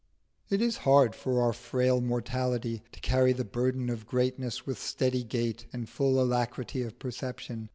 [0.49, 5.23] It is hard for our frail mortality to carry the burthen of greatness with steady
[5.23, 7.69] gait and full alacrity of perception.